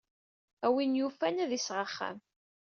A 0.65 0.67
win 0.73 0.97
yufan, 0.99 1.41
ad 1.43 1.47
d-iseɣ 1.49 1.79
axxam. 1.85 2.17